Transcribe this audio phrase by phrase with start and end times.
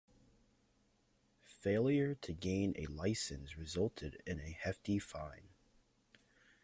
[1.61, 5.49] Failure to gain a licence resulted in a hefty fine.